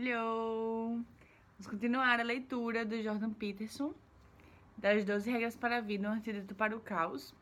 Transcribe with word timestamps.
Hello! 0.00 0.90
Vamos 0.90 1.66
continuar 1.68 2.20
a 2.20 2.22
leitura 2.22 2.84
do 2.84 3.02
Jordan 3.02 3.32
Peterson, 3.32 3.92
das 4.76 5.04
12 5.04 5.28
regras 5.28 5.56
para 5.56 5.78
a 5.78 5.80
vida, 5.80 6.08
um 6.08 6.12
antídoto 6.12 6.54
para 6.54 6.76
o 6.76 6.80
caos. 6.80 7.34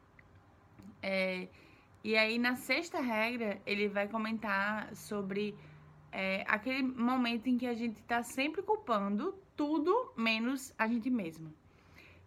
É, 1.03 1.48
e 2.03 2.16
aí, 2.16 2.38
na 2.38 2.56
sexta 2.56 2.98
regra, 2.98 3.61
ele 3.66 3.88
vai 3.88 4.08
comentar 4.08 4.96
sobre 4.96 5.54
é, 6.11 6.45
aquele 6.48 6.82
momento 6.82 7.46
em 7.46 7.59
que 7.59 7.66
a 7.66 7.75
gente 7.75 7.96
está 7.96 8.23
sempre 8.23 8.62
culpando 8.62 9.34
tudo 9.54 10.14
menos 10.16 10.73
a 10.79 10.88
gente 10.88 11.11
mesmo. 11.11 11.52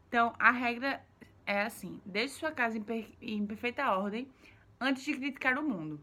Então, 0.08 0.32
a 0.38 0.52
regra 0.52 1.04
é 1.44 1.64
assim: 1.64 2.00
deixe 2.06 2.36
sua 2.36 2.52
casa 2.52 2.78
em, 2.78 2.84
per 2.84 3.10
em 3.20 3.48
perfeita 3.48 3.90
ordem 3.98 4.28
antes 4.80 5.04
de 5.04 5.12
criticar 5.16 5.58
o 5.58 5.68
mundo. 5.68 6.00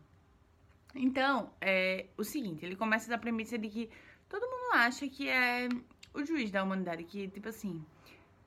Então, 0.97 1.53
é 1.61 2.07
o 2.17 2.25
seguinte: 2.25 2.67
ele 2.67 2.75
começa 2.75 3.09
da 3.09 3.19
premissa 3.19 3.57
de 3.57 3.69
que 3.69 3.91
todo 4.29 4.47
mundo 4.47 4.75
acha 4.75 5.09
que 5.09 5.29
é 5.29 5.69
o 6.15 6.25
juiz 6.25 6.51
da 6.51 6.63
humanidade, 6.63 7.05
que, 7.05 7.29
tipo 7.29 7.49
assim, 7.49 7.85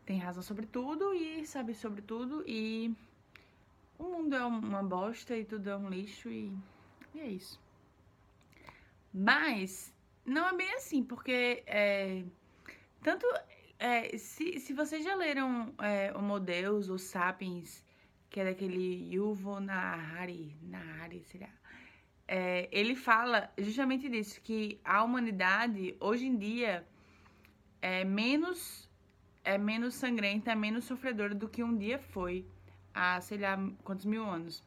tem 0.05 0.17
razão 0.17 0.41
sobre 0.41 0.65
tudo 0.65 1.13
e 1.13 1.45
sabe 1.45 1.73
sobre 1.73 2.01
tudo 2.01 2.43
e 2.47 2.95
o 3.97 4.03
mundo 4.05 4.35
é 4.35 4.43
uma 4.43 4.81
bosta 4.81 5.37
e 5.37 5.45
tudo 5.45 5.69
é 5.69 5.77
um 5.77 5.89
lixo 5.89 6.29
e, 6.29 6.51
e 7.13 7.19
é 7.19 7.27
isso. 7.27 7.59
Mas 9.13 9.93
não 10.25 10.47
é 10.47 10.55
bem 10.55 10.73
assim, 10.73 11.03
porque 11.03 11.63
é, 11.67 12.23
tanto 13.03 13.25
é, 13.77 14.17
se, 14.17 14.59
se 14.59 14.73
vocês 14.73 15.03
já 15.03 15.15
leram 15.15 15.73
é, 15.79 16.11
Homo 16.15 16.39
Deus 16.39 16.89
Sapiens, 17.01 17.83
que 18.29 18.39
é 18.39 18.45
daquele 18.45 19.13
Yuval 19.13 19.59
Nahari, 19.59 20.55
Nahari, 20.61 21.23
será? 21.23 21.58
É, 22.31 22.69
ele 22.71 22.95
fala 22.95 23.51
justamente 23.57 24.07
disso, 24.07 24.39
que 24.43 24.79
a 24.85 25.03
humanidade, 25.03 25.95
hoje 25.99 26.27
em 26.27 26.37
dia, 26.37 26.85
é 27.81 28.03
menos, 28.03 28.87
é 29.43 29.57
menos 29.57 29.95
sangrenta, 29.95 30.51
é 30.51 30.55
menos 30.55 30.85
sofredora 30.85 31.33
do 31.33 31.49
que 31.49 31.63
um 31.63 31.75
dia 31.75 31.97
foi, 31.97 32.45
há, 32.93 33.19
sei 33.19 33.39
lá, 33.39 33.57
quantos 33.83 34.05
mil 34.05 34.23
anos. 34.23 34.63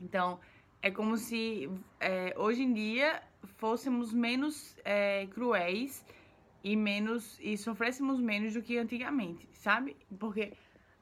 Então, 0.00 0.40
é 0.82 0.90
como 0.90 1.16
se 1.16 1.70
é, 2.00 2.34
hoje 2.36 2.64
em 2.64 2.74
dia 2.74 3.22
fôssemos 3.58 4.12
menos 4.12 4.76
é, 4.84 5.28
cruéis 5.28 6.04
e 6.64 6.74
menos 6.74 7.38
e 7.40 7.56
sofrêssemos 7.56 8.18
menos 8.18 8.54
do 8.54 8.62
que 8.62 8.76
antigamente, 8.76 9.48
sabe? 9.52 9.96
Porque 10.18 10.52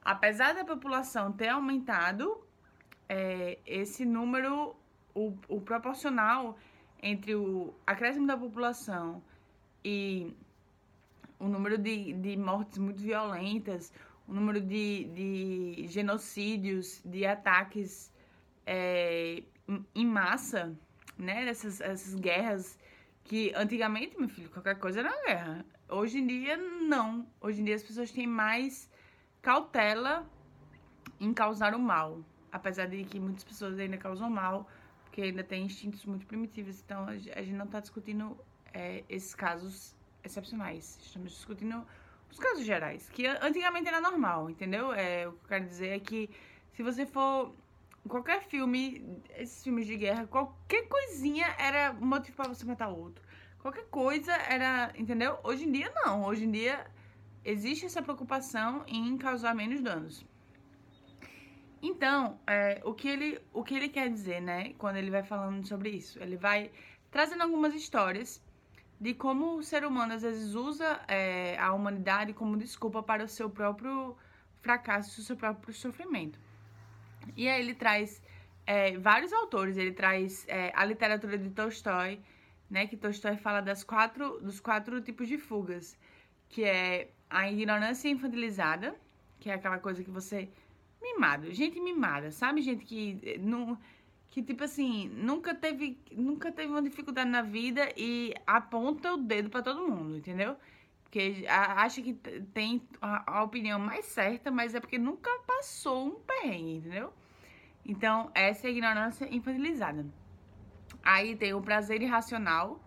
apesar 0.03 0.53
da 0.53 0.63
população 0.63 1.31
ter 1.31 1.47
aumentado, 1.47 2.39
é, 3.09 3.57
esse 3.65 4.05
número 4.05 4.75
o, 5.13 5.33
o 5.47 5.61
proporcional 5.61 6.57
entre 7.01 7.35
o 7.35 7.73
acréscimo 7.85 8.27
da 8.27 8.37
população 8.37 9.21
e 9.83 10.33
o 11.39 11.47
número 11.47 11.77
de, 11.77 12.13
de 12.13 12.37
mortes 12.37 12.77
muito 12.77 13.01
violentas, 13.01 13.91
o 14.27 14.33
número 14.33 14.61
de, 14.61 15.05
de 15.05 15.87
genocídios, 15.87 17.01
de 17.03 17.25
ataques 17.25 18.11
é, 18.65 19.43
em 19.95 20.05
massa, 20.05 20.77
né? 21.17 21.47
Essas, 21.47 21.81
essas 21.81 22.13
guerras 22.15 22.77
que 23.23 23.51
antigamente, 23.55 24.17
meu 24.19 24.29
filho, 24.29 24.49
qualquer 24.49 24.77
coisa 24.77 24.99
era 24.99 25.25
guerra. 25.25 25.65
Hoje 25.89 26.19
em 26.19 26.27
dia, 26.27 26.57
não. 26.57 27.25
Hoje 27.39 27.61
em 27.61 27.65
dia 27.65 27.75
as 27.75 27.83
pessoas 27.83 28.11
têm 28.11 28.27
mais 28.27 28.89
cautela 29.41 30.29
em 31.19 31.33
causar 31.33 31.73
o 31.73 31.79
mal. 31.79 32.19
Apesar 32.51 32.85
de 32.87 33.03
que 33.03 33.19
muitas 33.19 33.43
pessoas 33.43 33.79
ainda 33.79 33.97
causam 33.97 34.29
mal 34.29 34.67
porque 35.11 35.21
ainda 35.21 35.43
tem 35.43 35.65
instintos 35.65 36.05
muito 36.05 36.25
primitivos. 36.25 36.81
Então 36.81 37.05
a 37.05 37.17
gente 37.17 37.51
não 37.51 37.65
está 37.65 37.81
discutindo 37.81 38.37
é, 38.73 39.03
esses 39.09 39.35
casos 39.35 39.93
excepcionais. 40.23 40.97
Estamos 41.01 41.33
discutindo 41.33 41.85
os 42.31 42.39
casos 42.39 42.65
gerais, 42.65 43.09
que 43.09 43.27
antigamente 43.27 43.89
era 43.89 43.99
normal, 43.99 44.49
entendeu? 44.49 44.93
É, 44.93 45.27
o 45.27 45.33
que 45.33 45.43
eu 45.43 45.49
quero 45.49 45.65
dizer 45.65 45.89
é 45.89 45.99
que 45.99 46.29
se 46.71 46.81
você 46.81 47.05
for 47.05 47.53
qualquer 48.07 48.41
filme, 48.43 49.05
esses 49.37 49.61
filmes 49.61 49.85
de 49.85 49.97
guerra, 49.97 50.25
qualquer 50.27 50.87
coisinha 50.87 51.47
era 51.59 51.91
motivo 51.91 52.37
para 52.37 52.47
você 52.47 52.65
matar 52.65 52.87
outro. 52.87 53.21
Qualquer 53.59 53.85
coisa 53.87 54.31
era, 54.31 54.93
entendeu? 54.97 55.37
Hoje 55.43 55.65
em 55.65 55.71
dia 55.73 55.91
não. 55.93 56.23
Hoje 56.23 56.45
em 56.45 56.51
dia 56.51 56.89
existe 57.43 57.85
essa 57.85 58.01
preocupação 58.01 58.85
em 58.87 59.17
causar 59.17 59.53
menos 59.53 59.81
danos. 59.81 60.25
Então, 61.81 62.39
é, 62.45 62.81
o, 62.83 62.93
que 62.93 63.07
ele, 63.07 63.41
o 63.51 63.63
que 63.63 63.73
ele 63.73 63.89
quer 63.89 64.09
dizer, 64.09 64.39
né, 64.39 64.73
quando 64.77 64.97
ele 64.97 65.09
vai 65.09 65.23
falando 65.23 65.67
sobre 65.67 65.89
isso? 65.89 66.21
Ele 66.21 66.37
vai 66.37 66.71
trazendo 67.09 67.41
algumas 67.41 67.73
histórias 67.73 68.41
de 68.99 69.15
como 69.15 69.55
o 69.55 69.63
ser 69.63 69.83
humano 69.83 70.13
às 70.13 70.21
vezes 70.21 70.53
usa 70.53 71.01
é, 71.07 71.57
a 71.57 71.73
humanidade 71.73 72.33
como 72.33 72.55
desculpa 72.55 73.01
para 73.01 73.23
o 73.23 73.27
seu 73.27 73.49
próprio 73.49 74.15
fracasso, 74.61 75.19
o 75.19 75.23
seu 75.23 75.35
próprio 75.35 75.73
sofrimento. 75.73 76.39
E 77.35 77.49
aí 77.49 77.59
ele 77.59 77.73
traz 77.73 78.21
é, 78.65 78.95
vários 78.99 79.33
autores, 79.33 79.75
ele 79.75 79.91
traz 79.91 80.45
é, 80.47 80.71
a 80.75 80.85
literatura 80.85 81.35
de 81.35 81.49
Tolstói, 81.49 82.19
né, 82.69 82.85
que 82.85 82.95
Tolstói 82.95 83.37
fala 83.37 83.59
das 83.59 83.83
quatro, 83.83 84.39
dos 84.39 84.59
quatro 84.59 85.01
tipos 85.01 85.27
de 85.27 85.39
fugas, 85.39 85.97
que 86.47 86.63
é 86.63 87.09
a 87.27 87.49
ignorância 87.49 88.07
infantilizada, 88.07 88.95
que 89.39 89.49
é 89.49 89.55
aquela 89.55 89.79
coisa 89.79 90.03
que 90.03 90.11
você 90.11 90.47
mimado, 91.01 91.51
gente 91.53 91.79
mimada, 91.79 92.31
sabe? 92.31 92.61
Gente 92.61 92.85
que 92.85 93.19
eh, 93.23 93.37
não 93.37 93.77
que 94.31 94.41
tipo 94.41 94.63
assim, 94.63 95.09
nunca 95.09 95.53
teve, 95.53 95.99
nunca 96.13 96.51
teve 96.53 96.71
uma 96.71 96.81
dificuldade 96.81 97.29
na 97.29 97.41
vida 97.41 97.89
e 97.97 98.33
aponta 98.47 99.13
o 99.13 99.17
dedo 99.17 99.49
para 99.49 99.61
todo 99.61 99.85
mundo, 99.85 100.17
entendeu? 100.17 100.55
Porque 101.03 101.45
acha 101.49 102.01
que 102.01 102.13
tem 102.53 102.81
a, 103.01 103.43
opinião 103.43 103.77
mais 103.77 104.05
certa, 104.05 104.49
mas 104.49 104.73
é 104.73 104.79
porque 104.79 104.97
nunca 104.97 105.29
passou 105.45 106.07
um 106.07 106.15
perrengue, 106.21 106.77
entendeu? 106.77 107.13
Então, 107.85 108.31
essa 108.33 108.67
é 108.67 108.69
a 108.69 108.71
ignorância 108.71 109.27
infantilizada. 109.35 110.05
Aí 111.03 111.35
tem 111.35 111.53
o 111.53 111.61
prazer 111.61 112.01
irracional, 112.01 112.81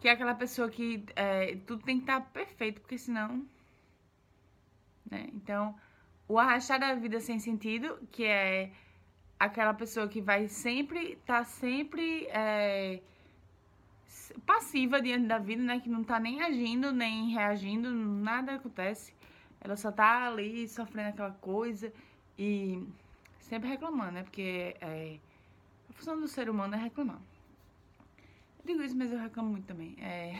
que 0.00 0.08
é 0.08 0.12
aquela 0.12 0.34
pessoa 0.34 0.70
que 0.70 1.04
é, 1.14 1.56
tudo 1.66 1.84
tem 1.84 1.98
que 1.98 2.04
estar 2.04 2.22
tá 2.22 2.26
perfeito, 2.26 2.80
porque 2.80 2.96
senão. 2.96 3.46
Né? 5.10 5.28
Então, 5.34 5.74
o 6.28 6.38
arrastar 6.38 6.80
da 6.80 6.94
vida 6.94 7.20
sem 7.20 7.38
sentido, 7.38 7.98
que 8.10 8.24
é 8.24 8.70
aquela 9.38 9.74
pessoa 9.74 10.08
que 10.08 10.20
vai 10.20 10.48
sempre, 10.48 11.16
tá 11.26 11.44
sempre 11.44 12.26
é, 12.26 13.00
passiva 14.44 15.00
diante 15.00 15.26
da 15.26 15.38
vida, 15.38 15.62
né? 15.62 15.80
Que 15.80 15.88
não 15.88 16.02
tá 16.02 16.18
nem 16.18 16.42
agindo, 16.42 16.92
nem 16.92 17.30
reagindo, 17.30 17.90
nada 17.90 18.54
acontece. 18.54 19.14
Ela 19.60 19.76
só 19.76 19.90
tá 19.92 20.26
ali 20.26 20.68
sofrendo 20.68 21.10
aquela 21.10 21.32
coisa 21.32 21.92
e 22.38 22.82
sempre 23.40 23.68
reclamando, 23.68 24.12
né? 24.12 24.22
Porque 24.22 24.76
é, 24.80 25.18
a 25.88 25.92
função 25.92 26.18
do 26.18 26.28
ser 26.28 26.48
humano 26.48 26.74
é 26.74 26.78
reclamar. 26.78 27.20
Eu 28.60 28.66
digo 28.66 28.82
isso, 28.82 28.96
mas 28.96 29.12
eu 29.12 29.18
reclamo 29.18 29.50
muito 29.50 29.66
também. 29.66 29.96
É... 30.00 30.34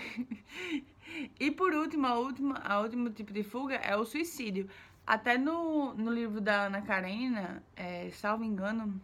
e 1.39 1.51
por 1.51 1.73
último, 1.73 2.07
a 2.07 2.19
última, 2.19 2.59
a 2.59 2.81
último 2.81 3.11
tipo 3.11 3.33
de 3.33 3.43
fuga 3.43 3.77
é 3.77 3.97
o 3.97 4.05
suicídio. 4.05 4.69
Até 5.07 5.39
no, 5.39 5.95
no 5.95 6.11
livro 6.13 6.41
da 6.41 6.63
Ana 6.67 6.83
Karenina, 6.83 7.63
é, 7.77 8.11
salvo 8.11 8.43
engano, 8.43 9.01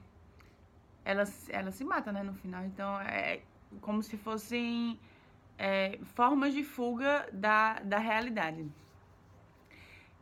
ela, 1.04 1.24
ela 1.48 1.70
se 1.70 1.84
mata, 1.84 2.10
né, 2.10 2.22
no 2.22 2.34
final. 2.34 2.64
Então, 2.64 3.00
é 3.00 3.40
como 3.80 4.02
se 4.02 4.16
fossem 4.16 4.98
é, 5.56 5.98
formas 6.14 6.52
de 6.54 6.64
fuga 6.64 7.28
da, 7.32 7.74
da 7.80 7.98
realidade. 7.98 8.66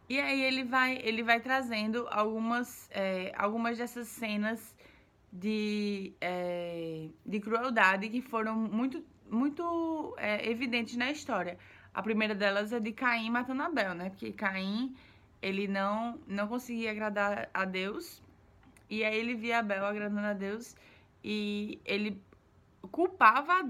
E 0.08 0.20
aí 0.20 0.42
ele 0.42 0.64
vai, 0.64 0.98
ele 1.02 1.22
vai 1.22 1.40
trazendo 1.40 2.06
algumas, 2.10 2.90
é, 2.92 3.32
algumas 3.36 3.78
dessas 3.78 4.08
cenas 4.08 4.76
de, 5.32 6.12
é, 6.20 7.08
de 7.24 7.40
crueldade 7.40 8.08
que 8.08 8.20
foram 8.20 8.56
muito, 8.56 9.04
muito 9.30 10.14
é, 10.19 10.50
evidentes 10.50 10.96
na 10.96 11.10
história. 11.10 11.56
A 11.94 12.02
primeira 12.02 12.34
delas 12.34 12.72
é 12.72 12.81
de 12.81 12.93
Caim 12.93 13.31
matando 13.31 13.62
Abel, 13.62 13.94
né? 13.94 14.10
Porque 14.10 14.32
Caim 14.32 14.94
ele 15.42 15.66
não, 15.66 16.19
não 16.26 16.48
conseguia 16.48 16.90
agradar 16.90 17.48
a 17.52 17.64
Deus. 17.64 18.22
E 18.88 19.04
aí 19.04 19.19
ele 19.19 19.34
via 19.34 19.60
Abel 19.60 19.84
agradando 19.84 20.26
a 20.26 20.32
Deus 20.32 20.76
e 21.22 21.81
ele 21.84 22.22
culpava 22.90 23.60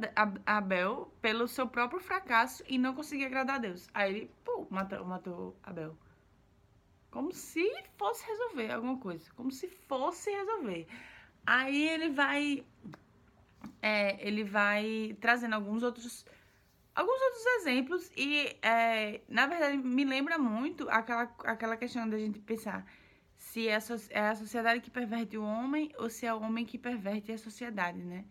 Abel 0.47 1.13
pelo 1.21 1.47
seu 1.49 1.67
próprio 1.69 2.01
fracasso 2.01 2.63
e 2.69 2.79
não 2.79 2.95
conseguia 2.95 3.27
agradar 3.27 3.57
a 3.57 3.61
Deus. 3.61 3.89
Aí 3.93 4.11
ele, 4.11 4.31
pô, 4.45 4.67
matou, 4.71 5.05
matou 5.05 5.57
Abel. 5.63 5.97
Como 7.11 7.33
se 7.33 7.69
fosse 7.99 8.25
resolver 8.27 8.71
alguma 8.71 8.99
coisa. 8.99 9.31
Como 9.35 9.51
se 9.51 9.69
fosse 9.69 10.31
resolver. 10.31 10.87
Aí 11.45 11.89
ele 11.89 12.11
vai. 12.11 12.65
É, 13.83 14.27
ele 14.27 14.45
vai 14.45 15.17
trazendo 15.21 15.55
alguns 15.55 15.83
outros 15.83 16.25
alguns 16.95 17.21
outros 17.23 17.47
exemplos 17.61 18.11
e, 18.17 18.57
é, 18.63 19.21
na 19.29 19.47
verdade, 19.47 19.77
me 19.77 20.05
lembra 20.05 20.39
muito 20.39 20.89
aquela, 20.91 21.23
aquela 21.45 21.77
questão 21.77 22.09
da 22.09 22.19
gente 22.19 22.39
pensar 22.41 22.85
se 23.37 23.69
é 23.69 23.77
a, 23.77 23.81
é 24.11 24.21
a 24.29 24.35
sociedade 24.35 24.81
que 24.81 24.91
perverte 24.91 25.37
o 25.37 25.43
homem 25.43 25.93
ou 25.99 26.11
se 26.11 26.27
é 26.27 26.35
o 26.35 26.41
homem 26.41 26.65
que 26.65 26.79
perverte 26.79 27.33
a 27.33 27.39
sociedade, 27.39 27.99
né? 28.03 28.25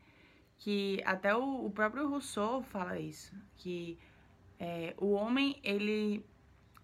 que 0.59 1.01
até 1.05 1.33
o, 1.35 1.65
o 1.65 1.71
próprio 1.71 2.07
Rousseau 2.07 2.61
fala 2.61 2.99
isso, 2.99 3.33
que 3.55 3.97
é, 4.59 4.93
o 4.97 5.11
homem 5.11 5.59
ele 5.63 6.23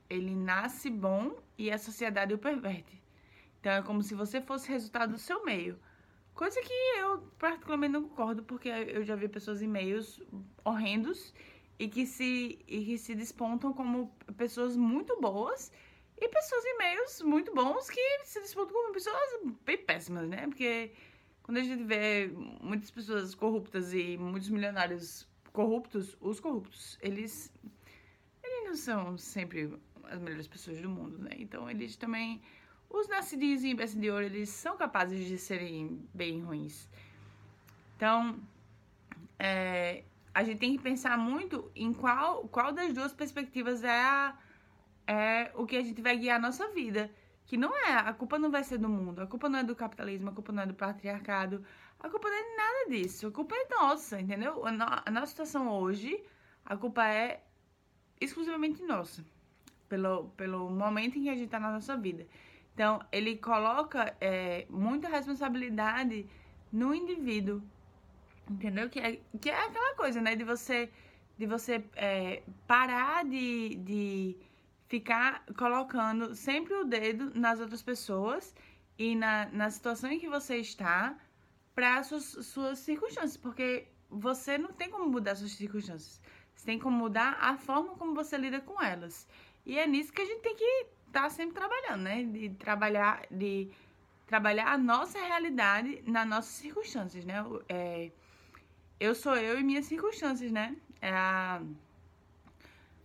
ele 0.09 0.35
nasce 0.35 0.89
bom 0.89 1.35
e 1.57 1.71
a 1.71 1.77
sociedade 1.77 2.33
o 2.33 2.37
perverte. 2.37 3.01
Então 3.59 3.71
é 3.73 3.81
como 3.81 4.01
se 4.03 4.13
você 4.13 4.39
fosse 4.39 4.69
resultado 4.69 5.13
do 5.13 5.17
seu 5.17 5.43
meio. 5.43 5.79
Coisa 6.33 6.61
que 6.61 6.73
eu 6.99 7.19
particularmente 7.39 7.93
não 7.93 8.03
concordo, 8.03 8.43
porque 8.43 8.69
eu 8.69 9.03
já 9.03 9.15
vi 9.15 9.27
pessoas 9.27 9.61
em 9.61 9.67
meios 9.67 10.21
horrendos 10.63 11.33
e 11.77 11.87
que 11.87 12.05
se, 12.05 12.59
e 12.67 12.85
que 12.85 12.97
se 12.97 13.15
despontam 13.15 13.73
como 13.73 14.09
pessoas 14.37 14.75
muito 14.75 15.19
boas 15.19 15.71
e 16.17 16.29
pessoas 16.29 16.63
em 16.65 16.77
meios 16.77 17.21
muito 17.21 17.53
bons 17.53 17.89
que 17.89 18.01
se 18.23 18.39
despontam 18.39 18.73
como 18.73 18.93
pessoas 18.93 19.41
bem 19.65 19.77
péssimas, 19.77 20.27
né? 20.29 20.47
Porque 20.47 20.91
quando 21.43 21.57
a 21.57 21.63
gente 21.63 21.83
vê 21.83 22.31
muitas 22.61 22.89
pessoas 22.89 23.35
corruptas 23.35 23.93
e 23.93 24.17
muitos 24.17 24.49
milionários 24.49 25.27
corruptos, 25.51 26.17
os 26.19 26.39
corruptos, 26.39 26.97
eles, 27.01 27.51
eles 28.43 28.67
não 28.67 28.75
são 28.75 29.17
sempre 29.17 29.77
as 30.05 30.19
melhores 30.19 30.47
pessoas 30.47 30.81
do 30.81 30.89
mundo, 30.89 31.17
né? 31.17 31.31
Então 31.37 31.69
eles 31.69 31.95
também, 31.97 32.41
os 32.89 33.07
nascidinhos 33.07 33.63
em 33.63 33.75
berço 33.75 33.99
de 33.99 34.09
ouro, 34.09 34.25
eles 34.25 34.49
são 34.49 34.77
capazes 34.77 35.25
de 35.25 35.37
serem 35.37 36.07
bem 36.13 36.41
ruins. 36.41 36.89
Então, 37.95 38.39
é, 39.39 40.03
a 40.35 40.43
gente 40.43 40.59
tem 40.59 40.75
que 40.75 40.83
pensar 40.83 41.17
muito 41.17 41.71
em 41.73 41.93
qual, 41.93 42.45
qual 42.49 42.73
das 42.73 42.93
duas 42.93 43.13
perspectivas 43.13 43.85
é, 43.85 43.89
a, 43.89 44.37
é 45.07 45.51
o 45.55 45.65
que 45.65 45.77
a 45.77 45.81
gente 45.81 46.01
vai 46.01 46.17
guiar 46.17 46.35
a 46.35 46.41
nossa 46.41 46.67
vida. 46.73 47.09
Que 47.45 47.55
não 47.55 47.73
é, 47.77 47.93
a 47.93 48.11
culpa 48.11 48.37
não 48.37 48.51
vai 48.51 48.63
ser 48.63 48.77
do 48.77 48.89
mundo, 48.89 49.21
a 49.21 49.27
culpa 49.27 49.47
não 49.47 49.59
é 49.59 49.63
do 49.63 49.75
capitalismo, 49.75 50.29
a 50.29 50.33
culpa 50.33 50.51
não 50.51 50.63
é 50.63 50.65
do 50.65 50.73
patriarcado, 50.73 51.63
a 51.99 52.09
culpa 52.09 52.27
não 52.27 52.35
é 52.35 52.57
nada 52.57 52.89
disso, 52.89 53.27
a 53.27 53.31
culpa 53.31 53.55
é 53.55 53.67
nossa, 53.69 54.19
entendeu? 54.19 54.63
A 54.65 55.11
nossa 55.11 55.27
situação 55.27 55.69
hoje, 55.69 56.21
a 56.65 56.75
culpa 56.75 57.07
é 57.07 57.41
exclusivamente 58.19 58.83
nossa 58.83 59.23
pelo, 59.87 60.29
pelo 60.31 60.69
momento 60.69 61.17
em 61.17 61.23
que 61.23 61.29
a 61.29 61.33
gente 61.33 61.45
está 61.45 61.59
na 61.59 61.71
nossa 61.71 61.95
vida. 61.95 62.27
Então, 62.73 62.99
ele 63.09 63.37
coloca 63.37 64.13
é, 64.19 64.65
muita 64.69 65.07
responsabilidade 65.07 66.27
no 66.73 66.93
indivíduo, 66.93 67.61
entendeu? 68.49 68.89
Que 68.89 68.99
é, 68.99 69.19
que 69.41 69.49
é 69.49 69.65
aquela 69.65 69.95
coisa, 69.95 70.21
né? 70.21 70.35
De 70.35 70.43
você, 70.43 70.89
de 71.37 71.45
você 71.45 71.83
é, 71.95 72.43
parar 72.67 73.25
de, 73.25 73.75
de 73.75 74.37
ficar 74.87 75.43
colocando 75.57 76.35
sempre 76.35 76.73
o 76.73 76.85
dedo 76.85 77.31
nas 77.33 77.59
outras 77.59 77.81
pessoas 77.81 78.53
e 78.97 79.15
na, 79.15 79.47
na 79.51 79.69
situação 79.69 80.11
em 80.11 80.19
que 80.19 80.29
você 80.29 80.57
está 80.57 81.17
para 81.73 82.01
suas, 82.03 82.23
suas 82.23 82.79
circunstâncias, 82.79 83.35
porque 83.35 83.87
você 84.09 84.57
não 84.57 84.71
tem 84.71 84.89
como 84.89 85.09
mudar 85.09 85.35
suas 85.35 85.51
circunstâncias. 85.51 86.21
Você 86.55 86.65
tem 86.65 86.79
como 86.79 86.97
mudar 86.97 87.37
a 87.41 87.57
forma 87.57 87.95
como 87.95 88.15
você 88.15 88.37
lida 88.37 88.61
com 88.61 88.81
elas. 88.81 89.27
E 89.65 89.77
é 89.77 89.85
nisso 89.85 90.13
que 90.13 90.21
a 90.21 90.25
gente 90.25 90.41
tem 90.41 90.55
que 90.55 90.85
estar 91.07 91.23
tá 91.23 91.29
sempre 91.29 91.55
trabalhando, 91.55 92.03
né? 92.03 92.23
De 92.23 92.49
trabalhar, 92.51 93.25
de 93.29 93.69
trabalhar 94.25 94.71
a 94.71 94.77
nossa 94.77 95.19
realidade 95.19 96.01
nas 96.07 96.27
nossas 96.27 96.53
circunstâncias, 96.53 97.25
né? 97.25 97.43
É, 97.67 98.11
eu 98.99 99.15
sou 99.15 99.35
eu 99.35 99.59
e 99.59 99.63
minhas 99.63 99.85
circunstâncias, 99.85 100.51
né? 100.51 100.75
É 101.01 101.11
a, 101.11 101.61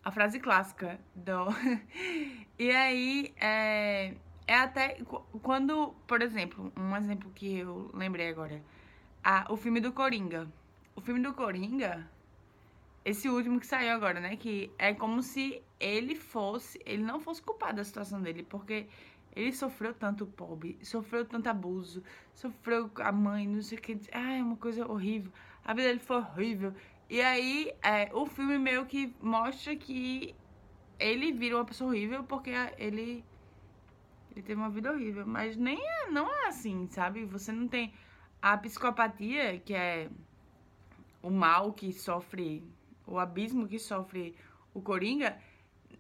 a 0.05 0.11
frase 0.11 0.41
clássica 0.41 0.99
do. 1.15 1.47
e 2.59 2.71
aí, 2.71 3.35
é, 3.37 4.15
é 4.47 4.55
até 4.55 4.99
quando, 5.43 5.95
por 6.07 6.23
exemplo, 6.23 6.73
um 6.77 6.97
exemplo 6.97 7.31
que 7.35 7.59
eu 7.59 7.91
lembrei 7.95 8.29
agora, 8.29 8.63
a, 9.23 9.47
o 9.53 9.57
filme 9.57 9.81
do 9.81 9.93
Coringa. 9.93 10.49
O 10.97 11.01
filme 11.01 11.21
do 11.21 11.33
Coringa 11.33 12.09
esse 13.05 13.29
último 13.29 13.59
que 13.59 13.67
saiu 13.67 13.93
agora, 13.93 14.21
né? 14.21 14.37
Que 14.37 14.71
é 14.79 14.93
como 14.93 15.23
se 15.23 15.63
ele 15.79 16.15
fosse, 16.15 16.81
ele 16.85 17.03
não 17.03 17.21
fosse 17.21 17.41
culpado 17.43 17.77
da 17.77 17.85
situação 17.85 18.21
dele, 18.21 18.43
porque 18.43 18.87
ele 19.35 19.53
sofreu 19.53 19.95
tanto 19.95 20.27
pobre, 20.27 20.79
sofreu 20.83 21.25
tanto 21.25 21.49
abuso, 21.49 22.03
sofreu 22.35 22.91
a 22.97 23.13
mãe, 23.13 23.47
não 23.47 23.63
sei 23.63 23.79
o 23.79 23.81
que. 23.81 23.99
Ah, 24.13 24.33
é 24.35 24.43
uma 24.43 24.57
coisa 24.57 24.87
horrível. 24.87 25.33
A 25.65 25.75
vida 25.75 25.89
dele 25.89 26.01
foi 26.01 26.17
horrível. 26.17 26.75
E 27.09 27.21
aí, 27.21 27.73
é, 27.83 28.11
o 28.15 28.27
filme 28.27 28.59
meio 28.59 28.87
que 28.87 29.15
mostra 29.21 29.75
que 29.77 30.35
ele 30.99 31.33
vira 31.33 31.57
uma 31.57 31.65
pessoa 31.65 31.91
horrível 31.91 32.23
porque 32.25 32.51
ele 32.79 33.25
ele 34.31 34.43
teve 34.43 34.61
uma 34.61 34.71
vida 34.71 34.93
horrível, 34.93 35.27
mas 35.27 35.57
nem 35.57 35.77
é, 35.77 36.11
não 36.11 36.33
é 36.33 36.47
assim, 36.47 36.87
sabe? 36.87 37.25
Você 37.25 37.51
não 37.51 37.67
tem 37.67 37.93
a 38.41 38.57
psicopatia, 38.57 39.59
que 39.59 39.75
é 39.75 40.09
o 41.21 41.31
mal 41.31 41.73
que 41.73 41.93
sofre 41.93 42.65
o 43.07 43.19
abismo 43.19 43.67
que 43.67 43.79
sofre 43.79 44.37
o 44.73 44.81
Coringa, 44.81 45.37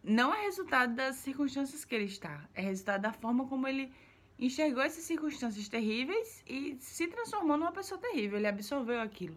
não 0.03 0.33
é 0.33 0.43
resultado 0.43 0.95
das 0.95 1.17
circunstâncias 1.17 1.85
que 1.85 1.95
ele 1.95 2.05
está, 2.05 2.49
é 2.55 2.63
resultado 2.63 3.03
da 3.03 3.13
forma 3.13 3.47
como 3.49 3.67
ele 3.67 3.93
enxergou 4.41 4.83
essas 4.83 5.05
circunstâncias 5.05 5.69
terríveis 5.69 6.43
e 6.47 6.77
se 6.81 7.07
transformou 7.07 7.57
numa 7.59 7.73
pessoa 7.73 8.01
terrível, 8.01 8.39
ele 8.39 8.47
absorveu 8.47 9.01
aquilo. 9.01 9.37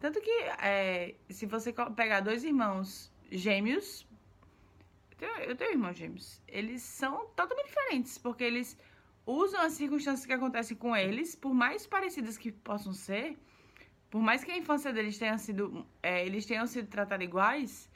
Tanto 0.00 0.20
que, 0.20 0.30
é, 0.62 1.14
se 1.28 1.44
você 1.44 1.72
pegar 1.94 2.20
dois 2.20 2.44
irmãos 2.44 3.12
gêmeos, 3.30 4.06
eu 5.10 5.16
tenho, 5.18 5.32
eu 5.50 5.56
tenho 5.56 5.72
irmãos 5.72 5.96
gêmeos, 5.96 6.40
eles 6.48 6.82
são 6.82 7.26
totalmente 7.36 7.66
diferentes, 7.66 8.16
porque 8.16 8.44
eles 8.44 8.78
usam 9.26 9.60
as 9.60 9.72
circunstâncias 9.72 10.24
que 10.24 10.32
acontecem 10.32 10.76
com 10.76 10.96
eles, 10.96 11.34
por 11.34 11.52
mais 11.52 11.86
parecidas 11.86 12.38
que 12.38 12.50
possam 12.50 12.92
ser, 12.92 13.36
por 14.08 14.22
mais 14.22 14.42
que 14.42 14.50
a 14.50 14.56
infância 14.56 14.92
deles 14.92 15.18
tenha 15.18 15.36
sido, 15.36 15.86
é, 16.02 16.24
eles 16.24 16.46
tenham 16.46 16.66
sido 16.66 16.88
tratados 16.88 17.26
iguais, 17.26 17.90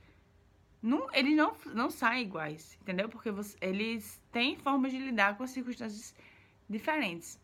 não, 0.83 1.09
eles 1.15 1.35
não, 1.35 1.57
não 1.73 1.89
saem 1.89 2.25
iguais, 2.25 2.77
entendeu? 2.83 3.09
Porque 3.09 3.31
você, 3.31 3.57
eles 3.61 4.21
têm 4.33 4.57
formas 4.57 4.91
de 4.93 4.99
lidar 4.99 5.37
com 5.37 5.45
as 5.45 5.51
circunstâncias 5.51 6.13
diferentes. 6.73 7.39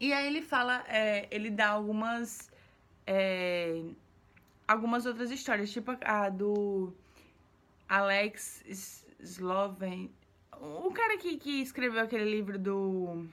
E 0.00 0.12
aí 0.12 0.26
ele 0.26 0.42
fala, 0.42 0.84
é, 0.88 1.26
ele 1.30 1.50
dá 1.50 1.68
algumas, 1.68 2.50
é, 3.06 3.82
algumas 4.66 5.06
outras 5.06 5.30
histórias, 5.30 5.70
tipo 5.70 5.90
a 6.02 6.28
do 6.28 6.94
Alex 7.88 9.04
Sloven, 9.20 10.10
o 10.60 10.90
cara 10.92 11.18
que, 11.18 11.36
que 11.36 11.60
escreveu 11.60 12.02
aquele 12.02 12.30
livro 12.30 12.58
do 12.58 13.26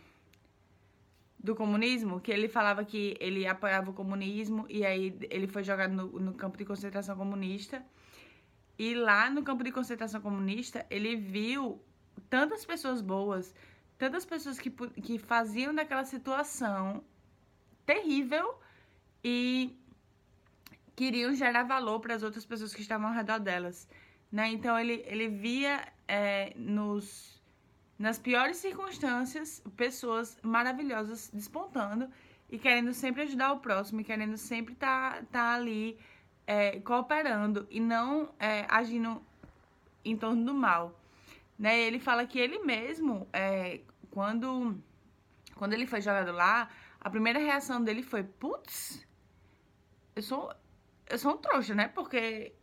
do 1.46 1.56
comunismo, 1.56 2.20
que 2.20 2.32
ele 2.32 2.48
falava 2.48 2.84
que 2.84 3.16
ele 3.20 3.46
apoiava 3.46 3.92
o 3.92 3.94
comunismo 3.94 4.66
e 4.68 4.84
aí 4.84 5.16
ele 5.30 5.46
foi 5.46 5.64
jogado 5.64 5.94
no, 5.94 6.20
no 6.20 6.34
campo 6.34 6.58
de 6.58 6.66
concentração 6.66 7.16
comunista. 7.16 7.86
E 8.80 8.96
lá 8.96 9.30
no 9.30 9.44
campo 9.44 9.64
de 9.64 9.72
concentração 9.72 10.20
comunista, 10.20 10.86
ele 10.90 11.16
viu 11.16 11.80
tantas 12.30 12.66
pessoas 12.66 13.00
boas, 13.00 13.54
tantas 13.98 14.26
pessoas 14.26 14.60
que, 14.60 14.70
que 14.70 15.18
faziam 15.18 15.74
daquela 15.74 16.04
situação 16.04 17.04
terrível 17.86 18.60
e 19.24 19.78
queriam 20.96 21.34
gerar 21.34 21.64
valor 21.64 22.00
para 22.00 22.16
as 22.16 22.24
outras 22.24 22.46
pessoas 22.46 22.74
que 22.74 22.82
estavam 22.82 23.08
ao 23.08 23.14
redor 23.14 23.40
delas. 23.40 23.88
Né? 24.32 24.50
Então 24.50 24.78
ele, 24.80 25.04
ele 25.06 25.28
via 25.28 25.86
é, 26.08 26.54
nos 26.56 27.36
nas 27.98 28.20
piores 28.20 28.58
circunstâncias, 28.58 29.64
pessoas 29.78 30.38
maravilhosas 30.44 31.32
despontando 31.34 32.10
e 32.50 32.60
querendo 32.60 32.94
sempre 32.94 33.22
ajudar 33.22 33.54
o 33.54 33.60
próximo, 33.60 34.02
e 34.02 34.04
querendo 34.04 34.38
sempre 34.38 34.74
estar 34.74 35.20
tá, 35.20 35.24
tá 35.32 35.54
ali 35.54 35.98
é, 36.46 36.80
cooperando 36.82 37.66
e 37.70 37.80
não 37.80 38.30
é, 38.38 38.66
agindo 38.70 39.22
em 40.04 40.16
torno 40.16 40.46
do 40.46 40.54
mal. 40.54 40.94
Né? 41.58 41.80
Ele 41.82 42.00
fala 42.00 42.26
que 42.26 42.40
ele 42.40 42.60
mesmo, 42.60 43.28
é, 43.32 43.82
quando, 44.12 44.78
quando 45.56 45.74
ele 45.74 45.88
foi 45.88 46.02
jogado 46.02 46.32
lá, 46.32 46.70
a 47.00 47.10
primeira 47.10 47.40
reação 47.40 47.84
dele 47.84 48.04
foi: 48.04 48.24
putz, 48.24 49.06
eu 50.16 50.22
sou, 50.22 50.54
eu 51.10 51.18
sou 51.18 51.34
um 51.34 51.38
trouxa, 51.38 51.76
né? 51.76 51.88
Porque 51.88 52.54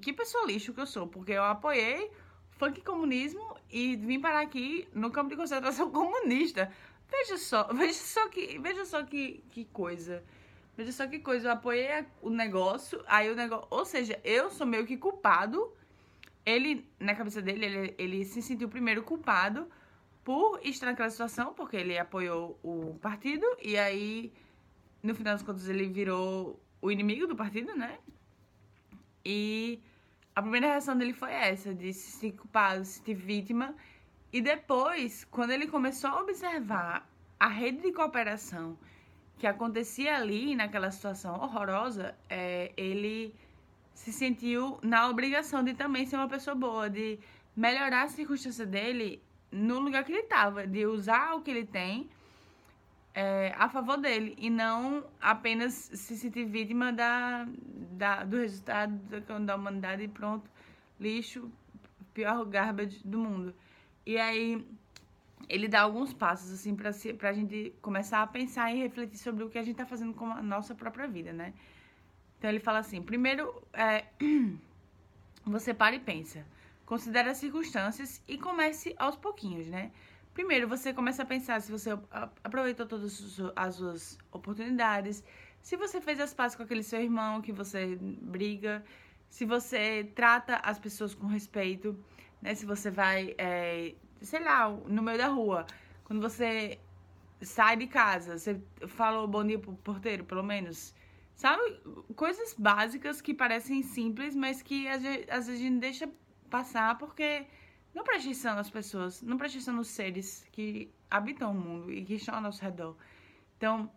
que 0.00 0.12
pessoa 0.12 0.46
lixo 0.46 0.74
que 0.74 0.80
eu 0.80 0.86
sou, 0.86 1.06
porque 1.06 1.32
eu 1.32 1.44
apoiei 1.44 2.10
funk 2.50 2.80
comunismo 2.82 3.56
e 3.70 3.96
vim 3.96 4.20
parar 4.20 4.40
aqui 4.40 4.88
no 4.92 5.10
campo 5.10 5.30
de 5.30 5.36
concentração 5.36 5.90
comunista. 5.92 6.70
Veja 7.08 7.36
só, 7.36 7.68
veja 7.72 7.92
só 7.92 8.28
que, 8.28 8.58
veja 8.58 8.84
só 8.84 9.02
que, 9.02 9.44
que 9.50 9.64
coisa. 9.66 10.24
Veja 10.76 10.90
só 10.90 11.06
que 11.06 11.20
coisa, 11.20 11.48
eu 11.48 11.52
apoiei 11.52 12.04
o 12.20 12.30
negócio, 12.30 13.02
aí 13.06 13.30
o 13.30 13.36
negócio, 13.36 13.66
ou 13.70 13.84
seja, 13.84 14.20
eu 14.24 14.50
sou 14.50 14.66
meio 14.66 14.84
que 14.86 14.96
culpado. 14.96 15.72
Ele, 16.44 16.86
na 16.98 17.14
cabeça 17.14 17.40
dele, 17.40 17.64
ele, 17.64 17.94
ele 17.96 18.24
se 18.24 18.42
sentiu 18.42 18.68
primeiro 18.68 19.02
culpado 19.02 19.66
por 20.22 20.60
estar 20.62 20.86
naquela 20.86 21.10
situação, 21.10 21.54
porque 21.54 21.76
ele 21.76 21.98
apoiou 21.98 22.58
o 22.62 22.98
partido 23.00 23.46
e 23.62 23.76
aí, 23.76 24.32
no 25.02 25.14
final 25.14 25.34
das 25.34 25.42
contas, 25.42 25.68
ele 25.68 25.86
virou 25.88 26.60
o 26.80 26.90
inimigo 26.90 27.26
do 27.26 27.36
partido, 27.36 27.74
né? 27.74 27.98
E 29.24 29.80
a 30.34 30.42
primeira 30.42 30.66
reação 30.66 30.96
dele 30.96 31.12
foi 31.12 31.32
essa, 31.32 31.74
de 31.74 31.92
se 31.92 32.12
sentir 32.12 32.36
culpado, 32.36 32.84
se 32.84 32.94
sentir 32.94 33.14
vítima. 33.14 33.74
E 34.32 34.40
depois, 34.40 35.24
quando 35.24 35.50
ele 35.50 35.66
começou 35.66 36.10
a 36.10 36.20
observar 36.20 37.08
a 37.38 37.48
rede 37.48 37.82
de 37.82 37.92
cooperação 37.92 38.76
que 39.38 39.46
acontecia 39.46 40.16
ali, 40.16 40.54
naquela 40.54 40.90
situação 40.90 41.34
horrorosa, 41.34 42.14
é, 42.28 42.72
ele 42.76 43.34
se 43.94 44.12
sentiu 44.12 44.78
na 44.82 45.08
obrigação 45.08 45.62
de 45.62 45.74
também 45.74 46.04
ser 46.04 46.16
uma 46.16 46.28
pessoa 46.28 46.54
boa, 46.54 46.90
de 46.90 47.18
melhorar 47.56 48.02
a 48.02 48.08
circunstância 48.08 48.66
dele 48.66 49.22
no 49.50 49.78
lugar 49.78 50.04
que 50.04 50.12
ele 50.12 50.22
estava, 50.22 50.66
de 50.66 50.84
usar 50.84 51.34
o 51.34 51.42
que 51.42 51.50
ele 51.50 51.64
tem 51.64 52.10
é, 53.14 53.54
a 53.56 53.68
favor 53.68 53.96
dele 53.96 54.34
e 54.36 54.50
não 54.50 55.04
apenas 55.20 55.72
se 55.72 56.16
sentir 56.16 56.44
vítima 56.44 56.92
da, 56.92 57.46
da, 57.92 58.24
do 58.24 58.38
resultado 58.38 58.92
da, 59.08 59.38
da 59.38 59.56
humanidade 59.56 60.02
e 60.02 60.08
pronto, 60.08 60.50
lixo, 60.98 61.48
pior 62.12 62.44
garbage 62.44 63.00
do 63.06 63.18
mundo. 63.18 63.54
E 64.04 64.18
aí 64.18 64.66
ele 65.48 65.68
dá 65.68 65.82
alguns 65.82 66.12
passos 66.12 66.52
assim 66.52 66.74
para 66.74 66.90
pra 67.16 67.32
gente 67.32 67.72
começar 67.80 68.22
a 68.22 68.26
pensar 68.26 68.72
e 68.72 68.78
refletir 68.78 69.18
sobre 69.18 69.44
o 69.44 69.48
que 69.48 69.58
a 69.58 69.62
gente 69.62 69.76
tá 69.76 69.86
fazendo 69.86 70.14
com 70.14 70.26
a 70.26 70.42
nossa 70.42 70.74
própria 70.74 71.06
vida, 71.06 71.32
né? 71.32 71.54
Então 72.44 72.52
ele 72.52 72.60
fala 72.60 72.80
assim: 72.80 73.00
primeiro, 73.00 73.66
é, 73.72 74.04
você 75.46 75.72
para 75.72 75.96
e 75.96 75.98
pensa, 75.98 76.44
considere 76.84 77.30
as 77.30 77.38
circunstâncias 77.38 78.22
e 78.28 78.36
comece 78.36 78.94
aos 78.98 79.16
pouquinhos, 79.16 79.66
né? 79.66 79.90
Primeiro, 80.34 80.68
você 80.68 80.92
começa 80.92 81.22
a 81.22 81.24
pensar 81.24 81.62
se 81.62 81.72
você 81.72 81.98
aproveitou 82.44 82.84
todas 82.84 83.50
as 83.56 83.74
suas 83.76 84.18
oportunidades, 84.30 85.24
se 85.62 85.74
você 85.74 86.02
fez 86.02 86.20
as 86.20 86.34
pazes 86.34 86.54
com 86.54 86.64
aquele 86.64 86.82
seu 86.82 87.00
irmão 87.00 87.40
que 87.40 87.50
você 87.50 87.96
briga, 87.96 88.84
se 89.30 89.46
você 89.46 90.12
trata 90.14 90.56
as 90.56 90.78
pessoas 90.78 91.14
com 91.14 91.26
respeito, 91.26 91.98
né? 92.42 92.54
Se 92.54 92.66
você 92.66 92.90
vai, 92.90 93.34
é, 93.38 93.94
sei 94.20 94.40
lá, 94.40 94.68
no 94.68 95.02
meio 95.02 95.16
da 95.16 95.28
rua, 95.28 95.64
quando 96.04 96.20
você 96.20 96.78
sai 97.40 97.78
de 97.78 97.86
casa, 97.86 98.36
você 98.36 98.60
falou 98.86 99.26
bom 99.26 99.42
dia 99.42 99.58
pro 99.58 99.72
porteiro, 99.76 100.24
pelo 100.24 100.42
menos. 100.42 100.92
Sabe? 101.34 101.62
Coisas 102.14 102.54
básicas 102.54 103.20
que 103.20 103.34
parecem 103.34 103.82
simples, 103.82 104.34
mas 104.36 104.62
que 104.62 104.86
às 104.88 105.02
vezes, 105.02 105.28
a 105.28 105.40
gente 105.56 105.80
deixa 105.80 106.08
passar 106.48 106.96
porque 106.96 107.46
não 107.92 108.04
presta 108.04 108.28
atenção 108.28 108.54
nas 108.54 108.70
pessoas, 108.70 109.22
não 109.22 109.36
presta 109.36 109.58
atenção 109.58 109.74
nos 109.74 109.88
seres 109.88 110.46
que 110.52 110.92
habitam 111.10 111.50
o 111.50 111.54
mundo 111.54 111.92
e 111.92 112.04
que 112.04 112.14
estão 112.14 112.36
ao 112.36 112.40
nosso 112.40 112.62
redor. 112.62 112.96
Então, 113.56 113.90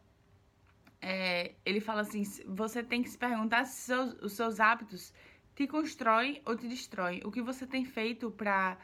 é, 1.02 1.54
ele 1.66 1.80
fala 1.80 2.02
assim: 2.02 2.24
você 2.48 2.84
tem 2.84 3.04
que 3.04 3.10
se 3.10 3.18
perguntar 3.18 3.66
se 3.66 3.82
seus, 3.82 4.14
os 4.22 4.34
seus 4.34 4.60
hábitos 4.60 5.14
te 5.56 5.68
constroem 5.68 6.42
ou 6.46 6.56
te 6.56 6.68
destroem. 6.68 7.22
O 7.24 7.32
que 7.32 7.42
você 7.42 7.66
tem 7.66 7.86
feito 7.86 8.30
pra, 8.32 8.78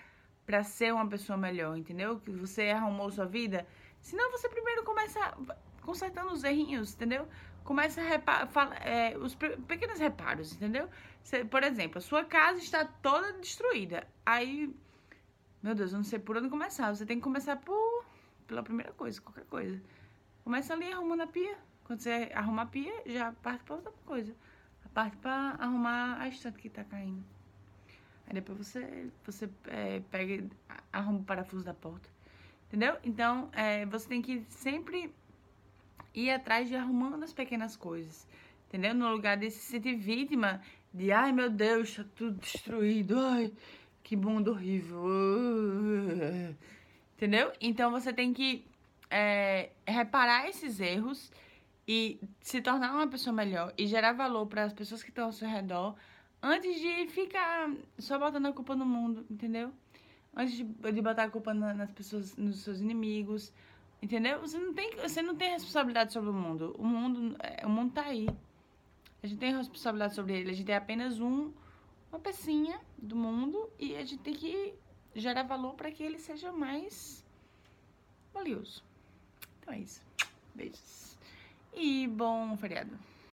pra 0.45 0.63
ser 0.63 0.93
uma 0.93 1.07
pessoa 1.07 1.37
melhor, 1.37 1.77
entendeu? 1.77 2.19
Que 2.19 2.31
você 2.31 2.69
arrumou 2.69 3.11
sua 3.11 3.25
vida. 3.25 3.67
Senão 4.01 4.31
você 4.31 4.49
primeiro 4.49 4.83
começa 4.83 5.19
consertando 5.81 6.31
os 6.31 6.43
errinhos, 6.43 6.93
entendeu? 6.93 7.27
Começa 7.63 8.01
a 8.01 8.03
reparar, 8.03 8.49
é, 8.85 9.17
os 9.17 9.35
pequenos 9.35 9.99
reparos, 9.99 10.53
entendeu? 10.53 10.89
Cê, 11.21 11.45
por 11.45 11.63
exemplo, 11.63 11.97
a 11.97 12.01
sua 12.01 12.23
casa 12.25 12.59
está 12.59 12.85
toda 12.85 13.33
destruída. 13.33 14.07
Aí, 14.25 14.73
meu 15.61 15.73
Deus, 15.73 15.91
eu 15.91 15.97
não 15.97 16.03
sei 16.03 16.19
por 16.19 16.37
onde 16.37 16.49
começar. 16.49 16.93
Você 16.93 17.05
tem 17.05 17.17
que 17.17 17.23
começar 17.23 17.55
por, 17.57 18.05
pela 18.47 18.61
primeira 18.61 18.91
coisa, 18.93 19.21
qualquer 19.21 19.45
coisa. 19.45 19.81
Começa 20.43 20.73
ali 20.73 20.91
arrumando 20.91 21.21
a 21.21 21.27
pia. 21.27 21.57
Quando 21.85 21.99
você 21.99 22.31
arruma 22.33 22.63
a 22.63 22.65
pia, 22.65 22.93
já 23.05 23.31
parte 23.31 23.63
para 23.63 23.75
outra 23.75 23.93
coisa. 24.05 24.35
A 24.85 24.89
parte 24.89 25.17
para 25.17 25.55
arrumar 25.59 26.19
a 26.19 26.27
estante 26.27 26.59
que 26.59 26.67
está 26.67 26.83
caindo. 26.83 27.23
Aí 28.27 28.33
depois 28.33 28.57
você, 28.57 29.09
você 29.25 29.49
é, 29.67 30.01
pega, 30.11 30.45
arruma 30.91 31.19
o 31.19 31.23
parafuso 31.23 31.63
da 31.63 31.73
porta. 31.73 32.09
Entendeu? 32.67 32.97
Então, 33.03 33.49
é, 33.53 33.85
você 33.85 34.07
tem 34.07 34.21
que 34.21 34.43
sempre 34.49 35.13
ir 36.13 36.31
atrás 36.31 36.67
de 36.69 36.75
arrumando 36.75 37.23
as 37.23 37.33
pequenas 37.33 37.75
coisas. 37.75 38.27
Entendeu? 38.67 38.93
No 38.93 39.11
lugar 39.11 39.37
de 39.37 39.49
se 39.51 39.59
sentir 39.59 39.95
vítima 39.95 40.61
de 40.93 41.11
ai 41.11 41.31
meu 41.31 41.49
Deus, 41.49 41.95
tá 41.95 42.05
tudo 42.15 42.39
destruído, 42.39 43.19
ai, 43.19 43.51
que 44.03 44.15
mundo 44.15 44.51
horrível. 44.51 45.03
Entendeu? 47.15 47.51
Então 47.59 47.91
você 47.91 48.11
tem 48.11 48.33
que 48.33 48.65
é, 49.09 49.69
reparar 49.87 50.47
esses 50.49 50.79
erros 50.79 51.31
e 51.87 52.19
se 52.41 52.61
tornar 52.61 52.93
uma 52.93 53.07
pessoa 53.07 53.33
melhor 53.33 53.73
e 53.77 53.87
gerar 53.87 54.13
valor 54.13 54.45
para 54.47 54.63
as 54.63 54.73
pessoas 54.73 55.03
que 55.03 55.09
estão 55.09 55.25
ao 55.25 55.31
seu 55.31 55.47
redor 55.47 55.95
antes 56.41 56.79
de 56.79 57.07
ficar 57.07 57.71
só 57.97 58.19
botando 58.19 58.47
a 58.47 58.53
culpa 58.53 58.75
no 58.75 58.85
mundo, 58.85 59.25
entendeu? 59.29 59.71
Antes 60.35 60.55
de, 60.55 60.63
de 60.63 61.01
botar 61.01 61.23
a 61.23 61.29
culpa 61.29 61.53
nas 61.53 61.91
pessoas, 61.91 62.35
nos 62.35 62.61
seus 62.61 62.79
inimigos, 62.79 63.53
Entendeu? 64.03 64.41
Você 64.41 64.59
não 64.59 64.73
tem, 64.73 64.97
você 64.97 65.21
não 65.21 65.33
tem 65.33 65.51
responsabilidade 65.51 66.11
sobre 66.11 66.29
o 66.29 66.33
mundo. 66.33 66.75
O 66.77 66.83
mundo, 66.83 67.37
é, 67.39 67.65
o 67.65 67.69
mundo 67.69 67.93
tá 67.93 68.01
aí. 68.01 68.27
A 69.23 69.27
gente 69.27 69.39
tem 69.39 69.55
responsabilidade 69.55 70.13
sobre 70.13 70.37
ele. 70.37 70.51
A 70.51 70.53
gente 70.53 70.69
é 70.69 70.75
apenas 70.75 71.21
um, 71.21 71.53
uma 72.11 72.19
pecinha 72.19 72.81
do 72.97 73.15
mundo 73.15 73.71
e 73.79 73.95
a 73.95 74.03
gente 74.03 74.17
tem 74.17 74.33
que 74.33 74.73
gerar 75.15 75.43
valor 75.43 75.75
para 75.75 75.89
que 75.89 76.03
ele 76.03 76.19
seja 76.19 76.51
mais 76.51 77.23
valioso. 78.33 78.83
Então 79.61 79.73
é 79.73 79.79
isso. 79.79 80.01
Beijos. 80.53 81.17
E 81.73 82.05
bom 82.05 82.57
feriado. 82.57 82.99